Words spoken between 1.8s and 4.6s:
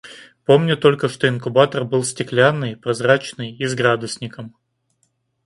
был стеклянный, прозрачный и с градусником.